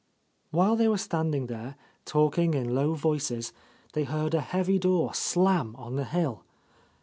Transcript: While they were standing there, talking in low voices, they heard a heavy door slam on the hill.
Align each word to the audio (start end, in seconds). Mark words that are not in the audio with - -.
While 0.49 0.77
they 0.77 0.87
were 0.87 0.97
standing 0.97 1.45
there, 1.45 1.75
talking 2.05 2.55
in 2.55 2.73
low 2.73 2.95
voices, 2.95 3.53
they 3.93 4.03
heard 4.05 4.33
a 4.33 4.41
heavy 4.41 4.79
door 4.79 5.13
slam 5.13 5.75
on 5.75 5.95
the 5.95 6.05
hill. 6.05 6.43